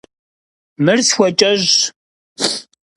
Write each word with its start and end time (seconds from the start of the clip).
Mır 0.83 0.99
se 1.03 1.07
sxueç'eş'ş. 1.09 1.75